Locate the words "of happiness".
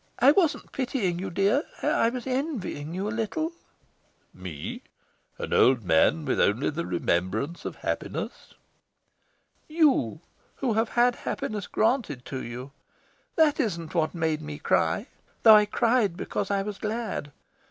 7.65-8.55